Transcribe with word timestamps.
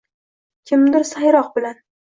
kimdir 0.71 1.07
sayroq 1.13 1.55
bilan 1.59 1.83